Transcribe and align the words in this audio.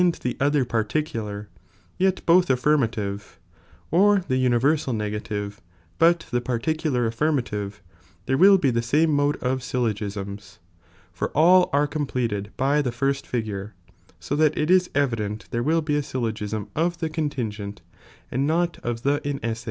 cum 0.01 0.07
or 0.07 0.11
the 0.19 0.35
other 0.39 0.65
particular, 0.65 1.47
yet 1.99 2.25
both 2.25 2.49
affirmative, 2.49 3.37
or 3.91 4.15
the 4.27 4.39
p"''"'^"" 4.39 4.49
nniversal 4.49 4.95
negative 4.95 5.61
but 5.99 6.25
the 6.31 6.41
particular 6.41 7.05
affirmative, 7.05 7.83
there 8.25 8.35
will 8.35 8.57
be 8.57 8.71
tlic 8.71 8.93
name 8.93 9.13
mode 9.13 9.35
of 9.43 9.61
syllogisms; 9.61 10.57
for 11.13 11.27
all 11.37 11.69
are 11.71 11.85
com 11.85 12.07
pleted 12.07 12.47
by 12.57 12.81
the 12.81 12.89
6rst 12.89 13.27
figure 13.27 13.75
so 14.19 14.35
that 14.35 14.57
it 14.57 14.71
is 14.71 14.89
evident 14.95 15.45
(here 15.51 15.61
will 15.61 15.81
be 15.83 15.95
a 15.95 16.01
syllogism 16.01 16.67
of 16.75 16.97
the 16.97 17.07
contingent 17.07 17.83
and 18.31 18.47
not 18.47 18.79
of 18.83 19.03
the 19.03 19.19
incsss. 19.19 19.59